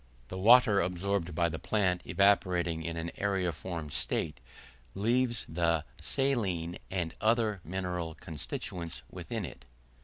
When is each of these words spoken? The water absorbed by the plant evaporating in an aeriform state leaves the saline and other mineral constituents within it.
The 0.29 0.37
water 0.39 0.79
absorbed 0.81 1.35
by 1.35 1.47
the 1.47 1.59
plant 1.59 2.01
evaporating 2.05 2.81
in 2.81 2.97
an 2.97 3.11
aeriform 3.19 3.91
state 3.91 4.41
leaves 4.95 5.45
the 5.47 5.85
saline 6.01 6.79
and 6.89 7.13
other 7.21 7.61
mineral 7.63 8.15
constituents 8.15 9.03
within 9.11 9.45
it. 9.45 9.65